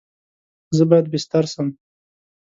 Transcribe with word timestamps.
زه 0.77 0.83
باید 0.89 1.07
بیستر 1.13 1.43
سم؟ 1.53 1.67